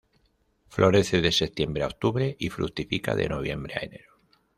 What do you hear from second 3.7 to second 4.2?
a enero.